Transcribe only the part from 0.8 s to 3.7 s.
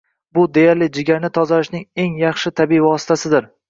jigarni tozalashning eng yaxshi tabiiy vositasidir